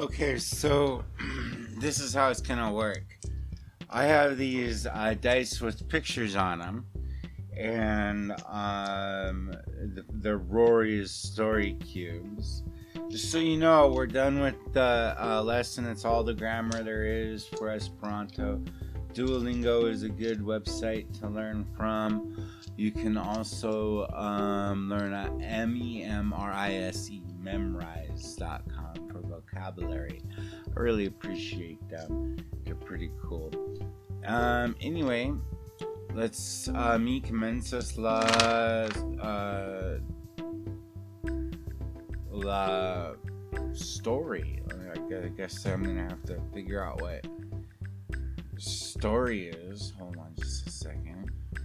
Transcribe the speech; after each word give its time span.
Okay, 0.00 0.38
so 0.38 1.04
this 1.78 2.00
is 2.00 2.14
how 2.14 2.30
it's 2.30 2.40
gonna 2.40 2.72
work. 2.72 3.04
I 3.90 4.04
have 4.04 4.38
these 4.38 4.86
uh, 4.86 5.14
dice 5.20 5.60
with 5.60 5.86
pictures 5.90 6.36
on 6.36 6.60
them, 6.60 6.86
and 7.54 8.32
um, 8.46 9.54
the, 9.94 10.02
the 10.22 10.38
Rory's 10.38 11.10
story 11.10 11.74
cubes. 11.74 12.62
Just 13.10 13.30
so 13.30 13.36
you 13.36 13.58
know, 13.58 13.88
we're 13.88 14.06
done 14.06 14.40
with 14.40 14.54
the 14.72 15.14
uh, 15.18 15.42
lesson. 15.42 15.84
It's 15.84 16.06
all 16.06 16.24
the 16.24 16.32
grammar 16.32 16.82
there 16.82 17.04
is 17.04 17.44
for 17.44 17.68
Esperanto. 17.68 18.58
Duolingo 19.12 19.86
is 19.86 20.02
a 20.02 20.08
good 20.08 20.38
website 20.38 21.12
to 21.20 21.28
learn 21.28 21.66
from. 21.76 22.48
You 22.74 22.90
can 22.90 23.18
also 23.18 24.06
um, 24.14 24.88
learn 24.88 25.12
at 25.12 25.30
M-E-M-R-I-S-E, 25.42 27.22
memrise.com 27.42 28.79
for 28.79 28.79
vocabulary. 29.52 30.22
I 30.76 30.80
really 30.80 31.06
appreciate 31.06 31.88
them. 31.88 32.36
They're 32.64 32.74
pretty 32.74 33.10
cool. 33.22 33.52
Um, 34.24 34.76
anyway, 34.80 35.32
let's 36.14 36.68
uh, 36.68 36.98
mi 36.98 37.20
comenzas 37.20 37.96
la 37.98 38.20
uh, 39.22 39.98
la 42.30 43.12
story. 43.72 44.62
I 45.12 45.28
guess 45.28 45.66
I'm 45.66 45.82
gonna 45.82 46.08
have 46.08 46.22
to 46.24 46.40
figure 46.54 46.84
out 46.84 47.00
what 47.00 47.26
story 48.58 49.48
is. 49.48 49.92
Hold 49.98 50.16
on 50.18 50.32
just 50.36 50.66
a 50.66 50.70
second. 50.70 51.19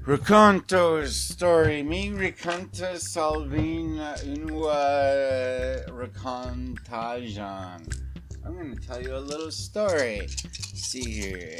Raconto 0.05 1.03
story. 1.07 1.81
Mi 1.81 2.11
racconta 2.11 2.95
Salvina 2.99 4.13
unua 4.23 5.83
racontajan. 5.89 7.81
I'm 8.45 8.55
gonna 8.55 8.75
tell 8.75 9.01
you 9.01 9.15
a 9.15 9.17
little 9.17 9.49
story. 9.49 10.19
Let's 10.19 10.91
see 10.91 11.09
here. 11.21 11.57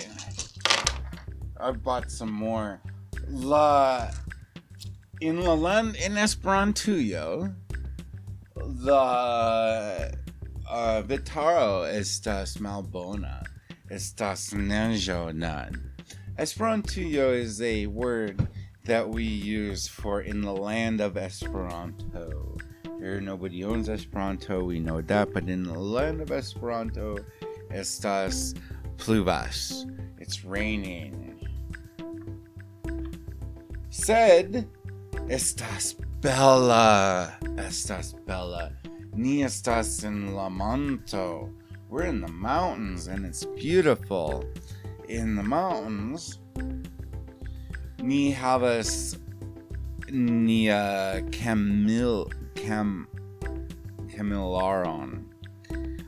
I 1.59 1.71
bought 1.71 2.11
some 2.11 2.31
more. 2.31 2.81
La 3.29 4.11
in 5.21 5.41
La 5.41 5.53
Land 5.53 5.95
in 5.95 6.11
Esperantujo, 6.11 7.51
the 8.53 8.93
uh, 10.69 11.01
Vitaro 11.01 11.91
estas 11.91 12.59
malbona, 12.59 13.43
estas 13.89 14.53
neĝonan. 14.53 15.94
Esperantujo 16.37 17.33
is 17.33 17.61
a 17.61 17.87
word 17.87 18.45
that 18.83 19.07
we 19.07 19.23
use 19.23 19.87
for 19.87 20.21
in 20.21 20.41
the 20.41 20.51
land 20.51 20.99
of 20.99 21.15
Esperanto. 21.15 22.57
Here, 22.99 23.21
nobody 23.21 23.63
owns 23.63 23.87
Esperanto, 23.87 24.63
we 24.63 24.81
know 24.81 25.01
that, 25.01 25.33
but 25.33 25.47
in 25.47 25.63
the 25.63 25.79
land 25.79 26.19
of 26.19 26.31
Esperanto, 26.31 27.17
estas 27.71 28.53
pluvas. 28.97 29.89
It's 30.19 30.43
raining. 30.43 31.39
Said, 33.89 34.67
estas 35.29 35.95
bella, 36.19 37.37
estas 37.55 38.13
bella. 38.25 38.73
Ni 39.13 39.43
estas 39.43 40.03
en 40.03 40.35
la 40.35 40.49
monto. 40.49 41.49
We're 41.89 42.03
in 42.03 42.19
the 42.19 42.31
mountains 42.31 43.07
and 43.07 43.25
it's 43.25 43.45
beautiful. 43.45 44.43
In 45.07 45.35
the 45.35 45.43
mountains, 45.43 46.39
ni 48.01 48.33
havas 48.33 49.19
nia 50.09 51.21
camil 51.29 52.31
cam 52.55 53.07
camilaron. 54.07 55.25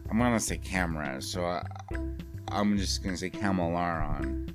I'm 0.10 0.18
gonna 0.18 0.40
say 0.40 0.58
camera, 0.58 1.22
so 1.22 1.46
I, 1.46 1.64
I'm 2.48 2.78
just 2.78 3.04
gonna 3.04 3.18
say 3.18 3.30
camilaron. 3.30 4.50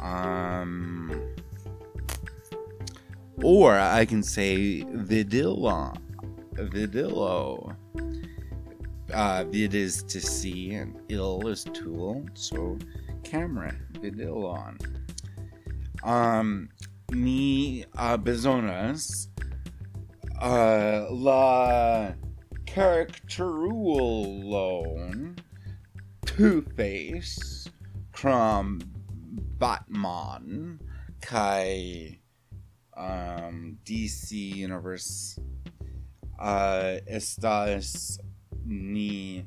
Um, 0.00 1.20
or 3.42 3.76
I 3.76 4.04
can 4.04 4.22
say 4.22 4.82
vidilla, 4.82 5.96
vidillo. 6.54 7.74
Uh, 9.12 9.44
vid 9.44 9.74
is 9.74 10.02
to 10.02 10.20
see, 10.20 10.74
and 10.74 11.00
ill 11.08 11.48
is 11.48 11.64
tool, 11.64 12.24
so 12.34 12.78
camera 13.28 13.74
video 14.00 14.46
on. 14.46 14.78
Um, 16.02 16.70
ni 17.10 17.84
uh, 17.96 18.16
bezonas 18.16 19.28
uh, 20.40 21.06
la 21.10 22.14
characterulon 22.64 25.36
Two-Face 26.24 27.68
from 28.12 28.80
Batman 29.58 30.80
kai 31.20 32.18
um, 32.96 33.76
DC 33.84 34.56
Universe 34.56 35.38
uh, 36.40 36.96
estas 37.10 38.18
ni 38.64 39.44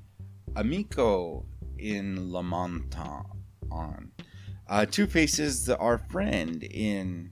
amico 0.55 1.45
in 1.79 2.31
La 2.31 2.43
Montagne. 2.43 3.40
Uh, 3.71 4.85
Two 4.85 5.07
Faces, 5.07 5.69
our 5.69 5.97
friend 5.97 6.63
in 6.63 7.29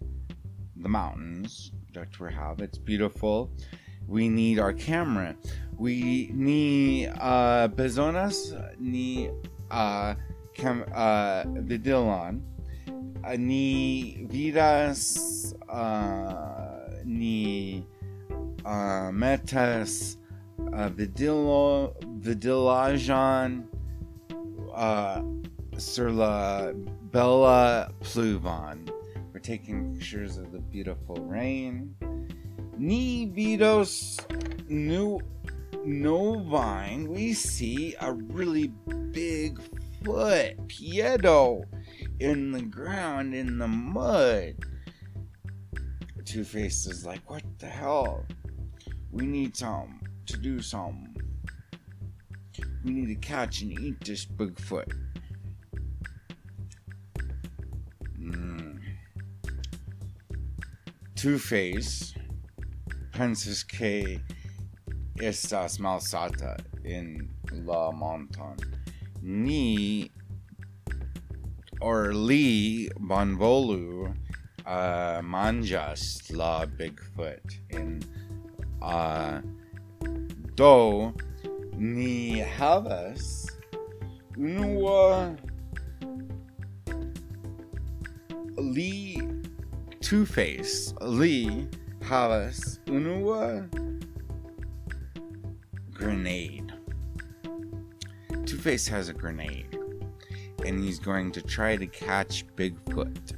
the 0.75 0.89
mountains 0.89 1.72
that 1.94 2.19
we 2.19 2.33
have. 2.33 2.59
It's 2.59 2.77
beautiful. 2.77 3.51
We 4.07 4.29
need 4.29 4.59
our 4.59 4.73
camera. 4.73 5.35
We 5.77 6.31
need 6.33 7.07
uh, 7.19 7.67
bezonas 7.69 8.51
ni 8.79 9.29
uh, 9.72 10.16
cam 10.53 10.83
uh, 10.94 11.44
vidilon. 11.63 12.41
Uh, 13.23 13.35
ni 13.38 14.25
vidas 14.29 15.53
uh, 15.69 17.01
ni 17.06 17.85
uh, 18.66 19.11
metas 19.11 20.17
uh, 20.73 20.89
vidilo 20.89 21.94
vidilajan 22.19 23.66
uh, 24.73 25.21
sur 25.79 26.12
la 26.12 26.72
bella 27.12 27.91
pluvon. 28.01 28.90
We're 29.34 29.40
taking 29.40 29.94
pictures 29.94 30.38
of 30.38 30.51
the 30.51 30.59
beautiful 30.59 31.16
rain. 31.16 31.95
Ni 32.78 33.28
vidos 33.28 34.19
new 34.69 35.19
novine. 35.85 37.07
We 37.07 37.34
see 37.34 37.95
a 38.00 38.13
really 38.13 38.68
big 39.12 39.59
foot, 40.03 40.68
piedo, 40.68 41.63
in 42.19 42.51
the 42.51 42.62
ground 42.62 43.34
in 43.34 43.57
the 43.57 43.68
mud. 43.68 44.56
Two 46.25 46.44
Faces 46.44 47.06
like, 47.06 47.28
what 47.29 47.44
the 47.57 47.66
hell? 47.68 48.25
We 49.12 49.25
need 49.25 49.56
some 49.56 50.00
to 50.28 50.38
do 50.38 50.62
some. 50.62 51.16
We 52.84 52.91
need 52.91 53.07
to 53.07 53.16
catch 53.16 53.62
and 53.62 53.72
eat 53.79 54.00
this 54.03 54.25
Bigfoot. 54.25 55.09
Mm. 58.19 58.80
Two-Face 61.16 62.13
pensas 63.12 63.63
que 63.63 64.22
estas 65.18 65.80
malsata 65.80 66.57
in 66.84 67.30
la 67.52 67.91
monton. 67.91 68.56
Ni 69.22 70.12
or 71.81 72.13
li 72.13 72.90
bonvolu 73.00 74.16
uh, 74.66 75.22
manjas 75.22 76.31
la 76.31 76.66
Bigfoot 76.66 77.59
in 77.69 78.01
uh, 78.81 79.42
do 80.56 81.13
ni 81.77 82.39
havas 82.39 83.48
unua 84.38 85.38
li 88.69 89.21
Two 90.01 90.25
Face 90.25 90.94
Lee 91.01 91.68
havas 92.01 92.80
unua 92.86 93.68
grenade. 95.92 96.71
Two 98.45 98.57
Face 98.57 98.88
has 98.88 99.10
a 99.10 99.13
grenade, 99.13 99.77
and 100.66 100.83
he's 100.83 101.00
going 101.00 101.31
to 101.31 101.42
try 101.42 101.75
to 101.75 101.88
catch 101.88 102.45
Bigfoot. 102.56 103.33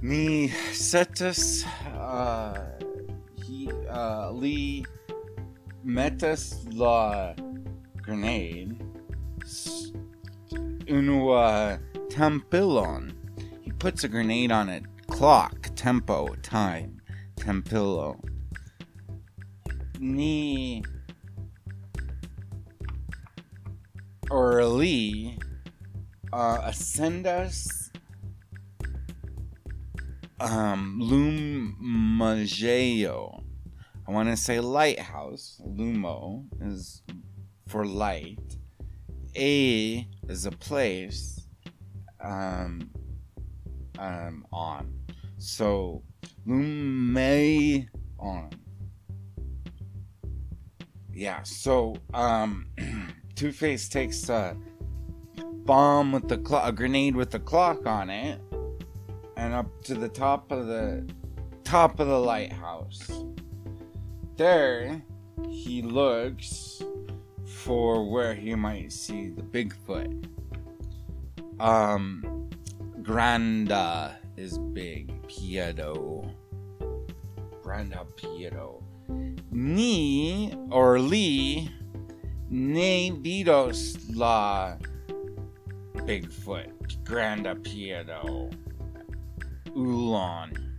Mi 0.00 0.48
setas 0.72 1.66
uh, 1.98 2.77
uh, 3.98 4.30
li 4.32 4.84
metas 5.84 6.42
la 6.72 7.34
grenade 8.02 8.76
unua 10.88 11.78
tampilon 12.08 13.18
He 13.68 13.72
puts 13.72 14.02
a 14.02 14.08
grenade 14.08 14.50
on 14.50 14.70
it. 14.70 14.84
Clock, 15.08 15.68
tempo, 15.76 16.34
time, 16.42 17.02
tempillo. 17.36 18.18
Ni 19.98 20.82
or 24.30 24.64
Lee 24.64 25.38
uh, 26.32 26.62
ascendas 26.62 27.90
um, 30.40 30.98
lumageo. 31.82 33.42
I 34.08 34.10
want 34.10 34.30
to 34.30 34.36
say 34.38 34.58
lighthouse. 34.58 35.60
Lumo 35.66 36.46
is 36.62 37.02
for 37.66 37.84
light. 37.84 38.56
A 39.36 40.08
is 40.28 40.46
a 40.46 40.50
place. 40.50 41.46
Um, 42.18 42.90
um, 43.98 44.46
on. 44.50 44.94
So, 45.36 46.02
lume 46.46 47.86
on. 48.18 48.50
Yeah. 51.12 51.42
So, 51.42 51.96
um, 52.14 52.66
Two 53.34 53.52
Face 53.52 53.90
takes 53.90 54.30
a 54.30 54.56
bomb 55.66 56.12
with 56.12 56.28
the 56.28 56.38
clock, 56.38 56.66
a 56.66 56.72
grenade 56.72 57.14
with 57.14 57.30
the 57.30 57.40
clock 57.40 57.84
on 57.86 58.08
it, 58.08 58.40
and 59.36 59.52
up 59.52 59.66
to 59.84 59.94
the 59.94 60.08
top 60.08 60.50
of 60.50 60.66
the 60.66 61.06
top 61.62 62.00
of 62.00 62.08
the 62.08 62.18
lighthouse. 62.18 63.06
There, 64.38 65.02
he 65.48 65.82
looks 65.82 66.80
for 67.44 68.08
where 68.08 68.34
he 68.34 68.54
might 68.54 68.92
see 68.92 69.30
the 69.30 69.42
Bigfoot. 69.42 70.28
Um, 71.58 72.48
Granda 73.02 74.14
is 74.36 74.56
big. 74.56 75.26
Piedo. 75.26 76.30
Granda 77.64 78.06
Piedo. 78.14 78.80
Ni 79.50 80.54
or 80.70 81.00
Lee 81.00 81.72
ne 82.48 83.10
vidos 83.10 83.98
la 84.14 84.76
Bigfoot. 86.06 87.02
Granda 87.02 87.56
Piedo. 87.60 88.52
Ulan. 89.74 90.76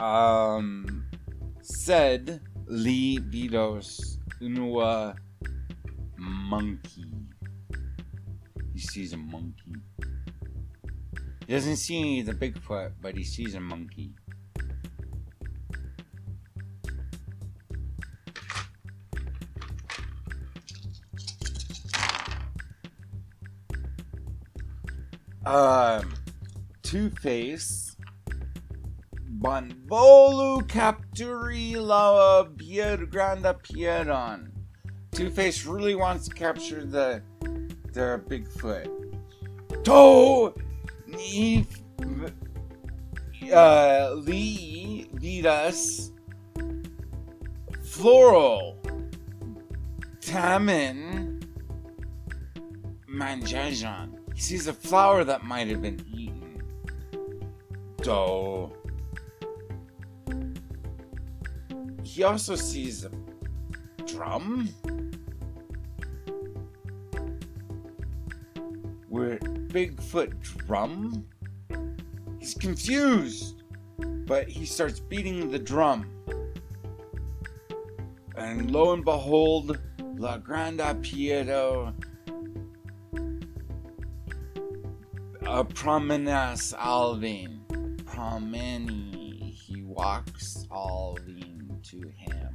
Um, 0.00 1.01
said 1.62 2.40
Lee 2.66 3.18
vidos 3.18 4.18
unua 4.40 5.16
monkey. 6.16 7.06
He 8.72 8.80
sees 8.80 9.12
a 9.12 9.16
monkey. 9.16 9.76
He 11.46 11.52
doesn't 11.52 11.76
see 11.76 12.22
the 12.22 12.32
Bigfoot, 12.32 12.92
but 13.00 13.16
he 13.16 13.24
sees 13.24 13.54
a 13.54 13.60
monkey. 13.60 14.14
Um, 25.44 26.14
Two 26.82 27.10
Face. 27.10 27.91
Bonvolu 29.42 30.62
capturi 30.68 31.74
la 31.74 32.44
Pier 32.56 32.96
Granda 32.98 33.60
Pieron. 33.60 34.52
Two 35.10 35.30
Face 35.30 35.66
really 35.66 35.96
wants 35.96 36.28
to 36.28 36.34
capture 36.34 36.84
the 36.84 37.22
the 37.92 38.22
Bigfoot. 38.28 38.86
To 39.82 40.54
ni 41.08 41.66
uh, 43.52 44.12
Lee 44.14 45.08
Vidas 45.14 46.12
Floral 47.82 48.78
tamen 50.20 51.42
Manjajan. 53.12 54.20
He 54.34 54.40
sees 54.40 54.68
a 54.68 54.72
flower 54.72 55.24
that 55.24 55.42
might 55.42 55.66
have 55.66 55.82
been 55.82 56.00
eaten. 56.14 56.62
Do. 58.02 58.72
He 62.12 62.24
also 62.24 62.56
sees 62.56 63.06
a 63.06 63.10
drum 64.04 64.68
where 69.08 69.38
Bigfoot 69.38 70.38
drum. 70.66 71.26
He's 72.38 72.52
confused, 72.52 73.62
but 74.26 74.46
he 74.46 74.66
starts 74.66 75.00
beating 75.00 75.50
the 75.50 75.58
drum. 75.58 76.06
And 78.36 78.70
lo 78.70 78.92
and 78.92 79.06
behold, 79.06 79.80
La 80.18 80.36
Grande 80.36 81.02
Piedo 81.02 81.94
a 85.46 85.64
promenas 85.64 86.74
Alvin. 86.78 87.60
Promeni. 88.04 89.50
He 89.54 89.82
walks 89.82 90.66
Alvin 90.70 91.31
to 91.92 92.08
him. 92.16 92.48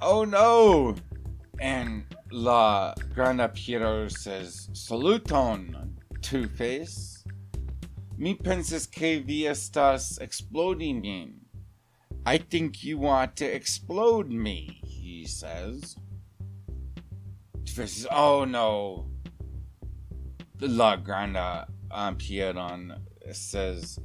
Oh 0.00 0.24
no! 0.24 0.94
And 1.60 2.04
La 2.32 2.94
Granda 3.14 3.52
Piero 3.52 4.08
says, 4.08 4.68
Saluton, 4.72 5.92
Two 6.22 6.48
Face. 6.48 7.24
Mi 8.16 8.34
pensas 8.34 8.90
que 8.90 9.20
vi 9.20 9.42
estás 9.42 10.18
exploding 10.20 11.04
in. 11.04 11.40
I 12.24 12.38
think 12.38 12.82
you 12.82 12.98
want 12.98 13.36
to 13.36 13.44
explode 13.44 14.30
me, 14.30 14.80
he 14.82 15.26
says. 15.26 15.96
Two 17.66 17.74
Face 17.74 17.92
says, 17.92 18.06
Oh 18.10 18.44
no. 18.44 19.08
La 20.58 20.96
Granda 20.96 21.66
um, 21.90 22.16
says, 23.32 23.98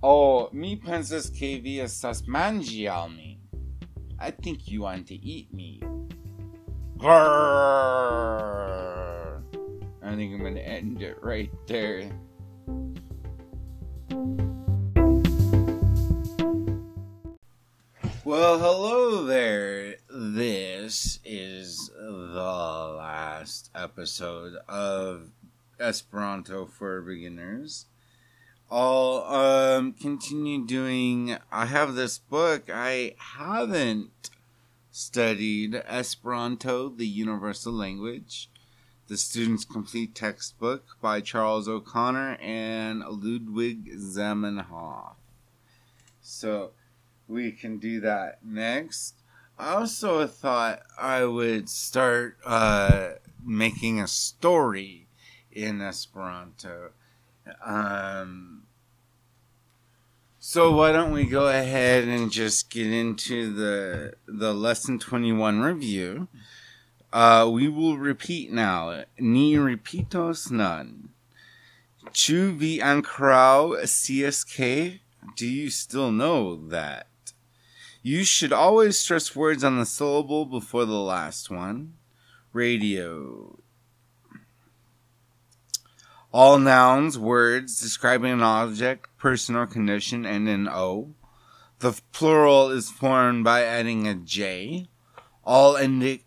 Oh, 0.00 0.48
mi 0.52 0.76
pensas 0.76 1.28
que 1.28 1.60
vi 1.60 1.78
estás 1.78 2.24
mangialmi. 2.28 3.38
I 4.20 4.30
think 4.30 4.68
you 4.68 4.82
want 4.82 5.08
to 5.08 5.14
eat 5.14 5.52
me. 5.52 5.82
Grrr. 6.96 7.18
I 10.00 10.14
think 10.14 10.34
I'm 10.34 10.38
gonna 10.40 10.60
end 10.60 11.02
it 11.02 11.20
right 11.20 11.50
there. 11.66 12.08
Well, 18.24 18.60
hello 18.60 19.24
there. 19.24 19.96
This 20.08 21.18
is 21.24 21.90
the 21.98 22.94
last 22.98 23.72
episode 23.74 24.54
of 24.68 25.32
Esperanto 25.80 26.66
for 26.66 27.00
Beginners. 27.00 27.86
I'll 28.70 29.24
um, 29.26 29.92
continue 29.94 30.66
doing. 30.66 31.36
I 31.50 31.66
have 31.66 31.94
this 31.94 32.18
book. 32.18 32.68
I 32.72 33.14
haven't 33.38 34.30
studied 34.90 35.74
Esperanto, 35.86 36.88
the 36.88 37.06
universal 37.06 37.72
language, 37.72 38.50
the 39.06 39.16
student's 39.16 39.64
complete 39.64 40.14
textbook 40.14 40.98
by 41.00 41.20
Charles 41.20 41.68
O'Connor 41.68 42.36
and 42.42 43.00
Ludwig 43.00 43.90
Zamenhof. 43.96 45.14
So 46.20 46.72
we 47.26 47.52
can 47.52 47.78
do 47.78 48.00
that 48.00 48.44
next. 48.44 49.14
I 49.58 49.70
also 49.70 50.26
thought 50.26 50.82
I 50.98 51.24
would 51.24 51.68
start 51.68 52.36
uh, 52.44 53.12
making 53.42 54.00
a 54.00 54.06
story 54.06 55.06
in 55.50 55.80
Esperanto. 55.80 56.90
Um, 57.64 58.62
so 60.38 60.72
why 60.72 60.92
don't 60.92 61.12
we 61.12 61.24
go 61.24 61.48
ahead 61.48 62.04
and 62.04 62.30
just 62.30 62.70
get 62.70 62.86
into 62.86 63.52
the 63.52 64.14
the 64.26 64.54
lesson 64.54 64.98
21 64.98 65.60
review. 65.60 66.28
Uh, 67.12 67.48
we 67.50 67.68
will 67.68 67.98
repeat 67.98 68.52
now. 68.52 69.04
Ni 69.18 69.56
repitos 69.56 70.50
none. 70.50 71.10
Chu 72.12 72.52
vi 72.52 72.78
ankrau 72.78 73.76
CSK? 73.82 75.00
Do 75.36 75.46
you 75.46 75.70
still 75.70 76.10
know 76.10 76.56
that? 76.68 77.06
You 78.02 78.24
should 78.24 78.52
always 78.52 78.98
stress 78.98 79.36
words 79.36 79.62
on 79.62 79.78
the 79.78 79.84
syllable 79.84 80.46
before 80.46 80.84
the 80.86 81.00
last 81.00 81.50
one. 81.50 81.94
Radio. 82.52 83.58
All 86.30 86.58
nouns, 86.58 87.18
words 87.18 87.80
describing 87.80 88.32
an 88.32 88.42
object, 88.42 89.08
person, 89.16 89.56
or 89.56 89.66
condition 89.66 90.26
end 90.26 90.46
in 90.48 90.68
O. 90.68 91.14
The 91.78 91.98
plural 92.12 92.70
is 92.70 92.90
formed 92.90 93.44
by 93.44 93.64
adding 93.64 94.06
a 94.06 94.14
J. 94.14 94.88
All 95.44 95.78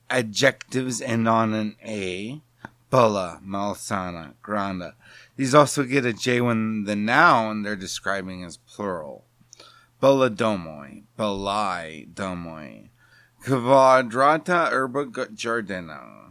adjectives 0.09 1.01
end 1.01 1.27
on 1.27 1.53
an 1.53 1.75
A. 1.85 2.41
bulla, 2.89 3.39
malsana, 3.45 4.33
granda. 4.43 4.93
These 5.35 5.53
also 5.53 5.83
get 5.83 6.05
a 6.05 6.13
J 6.13 6.41
when 6.41 6.85
the 6.85 6.95
noun 6.95 7.61
they're 7.61 7.75
describing 7.75 8.41
is 8.41 8.57
plural. 8.57 9.25
Bulla 9.99 10.31
domoi, 10.31 11.03
bullai 11.17 12.11
domoi. 12.11 12.89
Quadrata 13.43 14.71
herba 14.71 15.05
jardina. 15.05 16.30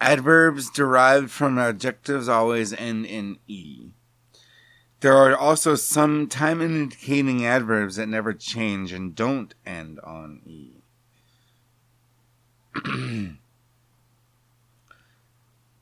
Adverbs 0.00 0.70
derived 0.70 1.30
from 1.30 1.58
adjectives 1.58 2.28
always 2.28 2.72
end 2.74 3.06
in 3.06 3.38
E. 3.46 3.90
There 5.00 5.16
are 5.16 5.36
also 5.36 5.74
some 5.74 6.26
time 6.26 6.60
indicating 6.62 7.44
adverbs 7.44 7.96
that 7.96 8.08
never 8.08 8.32
change 8.32 8.92
and 8.92 9.14
don't 9.14 9.54
end 9.64 10.00
on 10.00 10.40
E. 10.44 10.72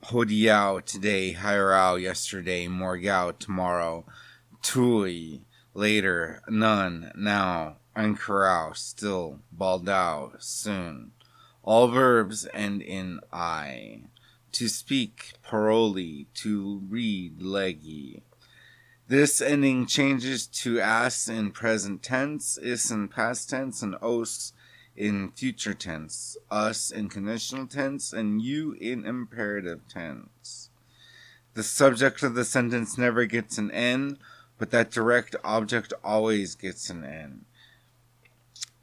Hodiao 0.06 0.84
today, 0.84 1.32
Hirao 1.34 2.00
yesterday, 2.00 2.66
Morgao 2.66 3.38
tomorrow, 3.38 4.04
Tui 4.62 5.46
later, 5.72 6.42
none, 6.48 7.10
now, 7.16 7.76
Ankarao 7.96 8.76
still, 8.76 9.40
Baldao 9.56 10.40
soon. 10.42 11.12
All 11.64 11.88
verbs 11.88 12.46
end 12.52 12.82
in 12.82 13.20
I. 13.32 14.02
To 14.52 14.68
speak, 14.68 15.32
paroli, 15.42 16.26
to 16.34 16.82
read, 16.90 17.40
legi. 17.40 18.20
This 19.08 19.40
ending 19.40 19.86
changes 19.86 20.46
to 20.46 20.78
as 20.78 21.26
in 21.26 21.52
present 21.52 22.02
tense, 22.02 22.58
is 22.58 22.90
in 22.90 23.08
past 23.08 23.48
tense, 23.48 23.82
and 23.82 23.96
os 24.02 24.52
in 24.94 25.30
future 25.32 25.72
tense, 25.72 26.36
us 26.50 26.90
in 26.90 27.08
conditional 27.08 27.66
tense, 27.66 28.12
and 28.12 28.42
you 28.42 28.72
in 28.72 29.06
imperative 29.06 29.88
tense. 29.88 30.68
The 31.54 31.62
subject 31.62 32.22
of 32.22 32.34
the 32.34 32.44
sentence 32.44 32.98
never 32.98 33.24
gets 33.24 33.56
an 33.56 33.70
N, 33.70 34.18
but 34.58 34.70
that 34.70 34.90
direct 34.90 35.34
object 35.42 35.94
always 36.04 36.54
gets 36.54 36.90
an 36.90 37.04
N. 37.04 37.46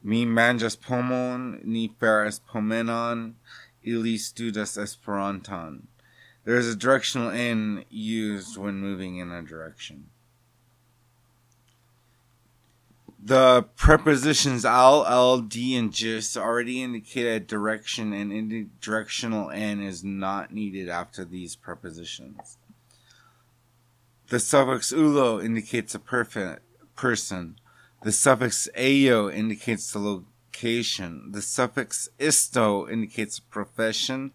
Mi 0.04 0.26
manjas 0.26 0.80
pomon, 0.80 1.62
ni 1.64 1.90
feras 1.90 2.40
pomenon, 2.42 3.34
ili 3.84 4.16
studas 4.18 4.78
esperanton. 4.78 5.84
There 6.44 6.56
is 6.56 6.68
a 6.68 6.76
directional 6.76 7.30
N 7.30 7.86
used 7.90 8.58
when 8.58 8.80
moving 8.80 9.18
in 9.18 9.32
a 9.32 9.44
direction. 9.44 10.08
The 13.24 13.64
prepositions 13.76 14.66
al, 14.66 15.06
l, 15.06 15.42
d, 15.42 15.76
and 15.76 15.94
jis 15.94 16.36
already 16.36 16.82
indicate 16.82 17.28
a 17.28 17.40
direction, 17.40 18.14
and 18.14 18.72
directional 18.82 19.52
n 19.52 19.80
is 19.80 20.04
not 20.04 20.52
needed 20.52 20.90
after 20.90 21.24
these 21.24 21.56
prepositions. 21.56 22.58
The 24.30 24.40
suffix 24.40 24.92
ulo 24.92 25.44
indicates 25.44 25.94
a 25.94 26.00
perfect 26.00 26.64
person. 26.96 27.58
The 28.04 28.12
suffix 28.12 28.68
ayo 28.76 29.32
indicates 29.32 29.92
the 29.92 30.00
location. 30.00 31.32
The 31.34 31.42
suffix 31.44 32.10
isto 32.20 32.90
indicates 32.90 33.40
profession. 33.40 34.32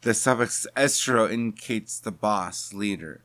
The 0.00 0.14
suffix 0.14 0.66
estro 0.74 1.30
indicates 1.30 1.98
the 1.98 2.10
boss, 2.10 2.72
leader. 2.72 3.20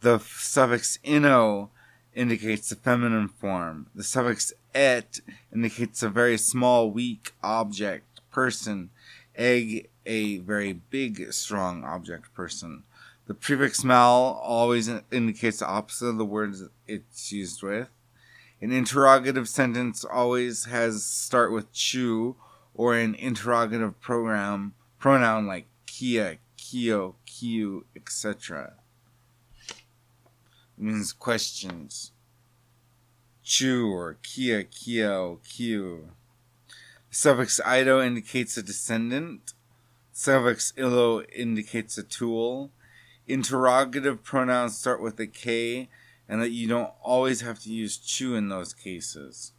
The 0.00 0.18
suffix 0.18 0.98
ino 1.06 1.70
indicates 2.14 2.68
the 2.68 2.76
feminine 2.76 3.28
form. 3.28 3.86
The 3.94 4.04
suffix 4.04 4.52
et 4.74 5.20
indicates 5.50 6.02
a 6.02 6.10
very 6.10 6.36
small, 6.36 6.90
weak 6.90 7.32
object, 7.42 8.20
person. 8.30 8.90
Egg, 9.34 9.88
a 10.04 10.38
very 10.40 10.74
big, 10.74 11.32
strong 11.32 11.82
object, 11.82 12.34
person. 12.34 12.82
The 13.26 13.32
prefix 13.32 13.82
mal 13.84 14.38
always 14.42 14.90
indicates 15.10 15.60
the 15.60 15.66
opposite 15.66 16.08
of 16.08 16.18
the 16.18 16.26
words 16.26 16.64
it's 16.86 17.32
used 17.32 17.62
with. 17.62 17.88
An 18.60 18.72
interrogative 18.72 19.48
sentence 19.48 20.04
always 20.04 20.66
has 20.66 21.04
start 21.04 21.52
with 21.52 21.72
chu 21.72 22.36
or 22.74 22.94
an 22.94 23.14
interrogative 23.14 24.00
program 24.00 24.74
pronoun 24.98 25.46
like 25.46 25.66
kia, 25.86 26.38
kio, 26.56 27.16
kiu, 27.26 27.84
etc 27.96 28.74
means 30.80 31.12
questions. 31.12 32.12
Chu 33.42 33.90
or 33.92 34.18
kia, 34.22 34.64
kio, 34.64 35.40
kiu. 35.44 36.08
The 37.10 37.16
suffix 37.16 37.60
ido 37.66 38.00
indicates 38.00 38.56
a 38.56 38.62
descendant. 38.62 39.52
The 40.12 40.18
Suffix 40.18 40.72
illo 40.76 41.22
indicates 41.22 41.98
a 41.98 42.02
tool. 42.02 42.70
Interrogative 43.26 44.22
pronouns 44.22 44.76
start 44.76 45.00
with 45.02 45.18
a 45.18 45.26
K, 45.26 45.88
and 46.30 46.40
that 46.40 46.52
you 46.52 46.68
don't 46.68 46.92
always 47.02 47.40
have 47.40 47.58
to 47.58 47.72
use 47.72 47.98
chu 47.98 48.36
in 48.36 48.48
those 48.48 48.72
cases. 48.72 49.52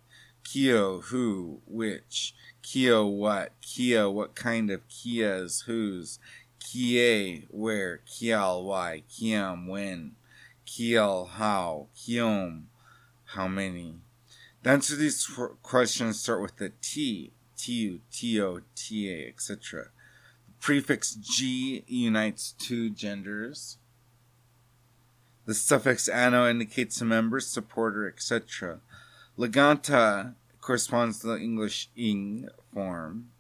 Kio, 0.46 1.02
who, 1.02 1.60
which. 1.68 2.34
Kio, 2.64 3.06
what. 3.06 3.52
Kia, 3.62 4.10
what 4.10 4.36
kind 4.36 4.72
of. 4.72 4.88
Kias, 4.88 5.66
whose. 5.66 6.18
Kie, 6.62 7.46
where. 7.50 8.00
Kial, 8.08 8.64
why. 8.64 9.04
Kiam, 9.12 9.68
when. 9.68 10.14
Kiel, 10.66 11.26
how, 11.26 11.88
Kiom, 11.94 12.64
how 13.26 13.50
many. 13.50 13.96
The 14.64 14.70
answer 14.70 14.94
to 14.94 15.00
these 15.00 15.30
questions 15.62 16.22
start 16.22 16.42
with 16.42 16.56
the 16.56 16.72
T, 16.82 17.34
Tu, 17.58 18.00
Tio, 18.10 18.62
Ta, 18.76 19.28
etc. 19.28 19.88
The 20.48 20.54
prefix 20.62 21.16
G 21.16 21.84
unites 21.86 22.54
two 22.58 22.90
genders. 22.92 23.78
The 25.46 25.54
suffix 25.54 26.08
ano 26.08 26.48
indicates 26.48 27.02
a 27.02 27.06
member, 27.06 27.40
supporter, 27.40 28.08
etc. 28.08 28.80
Leganta 29.38 30.36
corresponds 30.60 31.20
to 31.20 31.28
the 31.28 31.40
English 31.40 31.90
ing 31.96 32.48
form. 32.74 33.32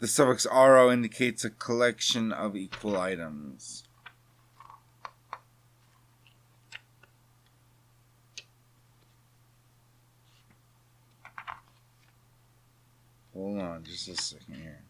The 0.00 0.06
suffix 0.06 0.46
aro 0.46 0.92
indicates 0.92 1.44
a 1.44 1.50
collection 1.50 2.32
of 2.32 2.56
equal 2.56 2.96
items. 2.96 3.84
Hold 13.34 13.60
on 13.60 13.84
just 13.84 14.08
a 14.08 14.16
second 14.16 14.54
here. 14.54 14.82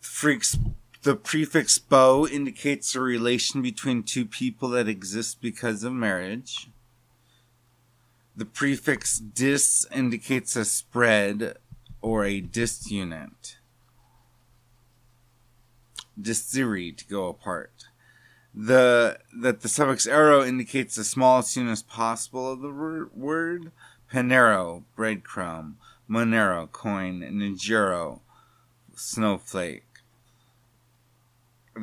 Freaks 0.00 0.58
the 1.04 1.14
prefix 1.14 1.76
bo 1.76 2.26
indicates 2.26 2.94
a 2.94 3.00
relation 3.00 3.60
between 3.60 4.02
two 4.02 4.24
people 4.24 4.70
that 4.70 4.88
exists 4.88 5.34
because 5.34 5.84
of 5.84 5.92
marriage. 5.92 6.68
The 8.34 8.46
prefix 8.46 9.18
dis 9.18 9.86
indicates 9.94 10.56
a 10.56 10.64
spread 10.64 11.58
or 12.00 12.24
a 12.24 12.40
disunit. 12.40 13.56
Disiri 16.18 16.96
to 16.96 17.04
go 17.04 17.28
apart. 17.28 17.84
The 18.54 19.18
that 19.38 19.60
the 19.60 19.68
suffix 19.68 20.06
arrow 20.06 20.42
indicates 20.42 20.96
the 20.96 21.04
smallest 21.04 21.54
unit 21.54 21.82
possible 21.86 22.50
of 22.50 22.62
the 22.62 22.70
word. 22.70 23.72
Panero, 24.10 24.84
breadcrumb. 24.96 25.74
Monero 26.08 26.70
coin, 26.70 27.20
Nigero 27.20 28.20
snowflake. 28.94 29.93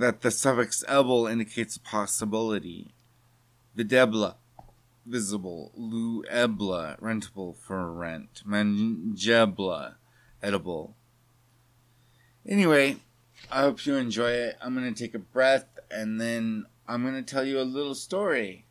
That 0.02 0.22
the 0.22 0.32
suffix 0.32 0.84
ebel 0.88 1.28
indicates 1.28 1.76
a 1.76 1.80
possibility. 1.80 2.96
Videbla, 3.78 4.34
visible. 5.06 5.72
Luebla, 5.78 7.00
rentable 7.00 7.56
for 7.56 7.92
rent. 7.92 8.42
Mangebla, 8.44 9.98
edible. 10.42 10.96
Anyway, 12.50 12.98
I 13.52 13.62
hope 13.62 13.86
you 13.86 13.94
enjoy 13.94 14.32
it. 14.32 14.58
I'm 14.60 14.74
going 14.74 14.92
to 14.92 15.00
take 15.00 15.14
a 15.14 15.20
breath 15.20 15.68
and 15.92 16.20
then 16.20 16.66
I'm 16.88 17.04
going 17.04 17.24
to 17.24 17.34
tell 17.34 17.46
you 17.46 17.60
a 17.60 17.62
little 17.62 17.94
story. 17.94 18.66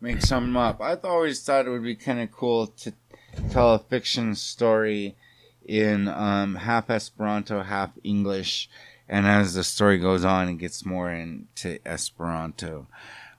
Make 0.00 0.22
some 0.22 0.56
up. 0.56 0.80
I've 0.80 1.04
always 1.04 1.40
thought 1.40 1.66
it 1.66 1.70
would 1.70 1.84
be 1.84 1.94
kind 1.94 2.18
of 2.18 2.32
cool 2.32 2.66
to 2.66 2.92
tell 3.50 3.74
a 3.74 3.78
fiction 3.78 4.34
story 4.34 5.14
in 5.64 6.08
um, 6.08 6.56
half 6.56 6.90
Esperanto, 6.90 7.62
half 7.62 7.90
English, 8.02 8.68
and 9.08 9.26
as 9.26 9.54
the 9.54 9.64
story 9.64 9.98
goes 9.98 10.24
on, 10.24 10.48
it 10.48 10.58
gets 10.58 10.84
more 10.84 11.10
into 11.10 11.78
Esperanto. 11.86 12.86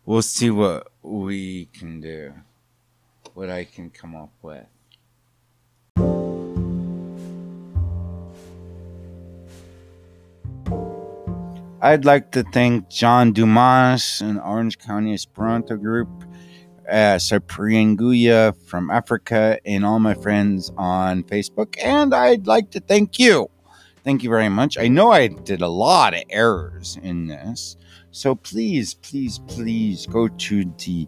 We'll 0.05 0.21
see 0.21 0.49
what 0.49 0.91
we 1.01 1.65
can 1.65 2.01
do, 2.01 2.33
what 3.33 3.49
I 3.49 3.63
can 3.63 3.89
come 3.89 4.15
up 4.15 4.31
with. 4.41 4.65
I'd 11.81 12.05
like 12.05 12.31
to 12.31 12.43
thank 12.43 12.89
John 12.89 13.33
Dumas 13.33 14.21
and 14.21 14.39
Orange 14.39 14.79
County 14.79 15.13
Esperanto 15.13 15.75
Group 15.75 16.07
uh, 16.89 17.17
Saprianguya 17.17 18.55
from 18.65 18.89
Africa, 18.89 19.59
and 19.65 19.85
all 19.85 19.99
my 19.99 20.13
friends 20.13 20.71
on 20.77 21.23
Facebook. 21.23 21.75
And 21.83 22.13
I'd 22.13 22.47
like 22.47 22.71
to 22.71 22.79
thank 22.79 23.19
you. 23.19 23.49
Thank 24.03 24.23
you 24.23 24.29
very 24.29 24.49
much. 24.49 24.77
I 24.77 24.87
know 24.89 25.11
I 25.11 25.27
did 25.27 25.61
a 25.61 25.67
lot 25.67 26.13
of 26.13 26.23
errors 26.29 26.97
in 27.01 27.27
this. 27.27 27.77
So 28.11 28.35
please, 28.35 28.93
please, 28.93 29.39
please 29.47 30.05
go 30.05 30.27
to 30.27 30.65
the 30.77 31.07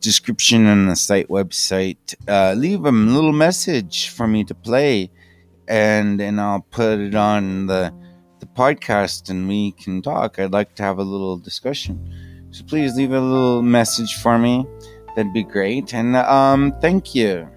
description 0.00 0.66
on 0.66 0.86
the 0.86 0.96
site 0.96 1.28
website. 1.28 2.14
Uh, 2.28 2.54
leave 2.54 2.84
a 2.84 2.90
little 2.90 3.32
message 3.32 4.10
for 4.10 4.26
me 4.26 4.44
to 4.44 4.54
play, 4.54 5.10
and 5.68 6.20
and 6.20 6.40
I'll 6.40 6.66
put 6.70 6.98
it 6.98 7.14
on 7.14 7.66
the 7.66 7.94
the 8.40 8.46
podcast, 8.46 9.30
and 9.30 9.48
we 9.48 9.72
can 9.72 10.02
talk. 10.02 10.38
I'd 10.38 10.52
like 10.52 10.74
to 10.76 10.82
have 10.82 10.98
a 10.98 11.04
little 11.04 11.38
discussion. 11.38 12.48
So 12.50 12.64
please 12.64 12.96
leave 12.96 13.12
a 13.12 13.20
little 13.20 13.62
message 13.62 14.14
for 14.16 14.38
me. 14.38 14.66
That'd 15.14 15.32
be 15.32 15.44
great. 15.44 15.94
And 15.94 16.16
um, 16.16 16.74
thank 16.80 17.14
you. 17.14 17.48